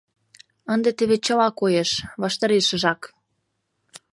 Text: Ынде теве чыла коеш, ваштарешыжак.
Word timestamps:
Ынде 0.73 0.89
теве 0.97 1.17
чыла 1.25 1.47
коеш, 1.59 1.91
ваштарешыжак. 2.21 3.01